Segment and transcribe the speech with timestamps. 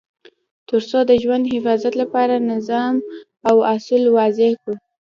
[0.69, 2.95] تر څو د ژوند د حفاظت لپاره نظام
[3.49, 4.73] او اصول وضع کړو.